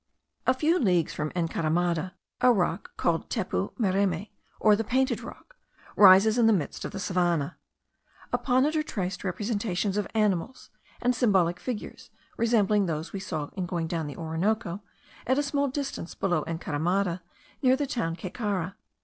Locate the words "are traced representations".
8.75-9.97